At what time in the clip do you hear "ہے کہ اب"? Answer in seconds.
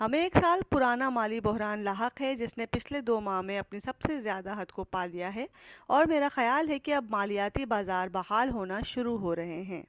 6.68-7.10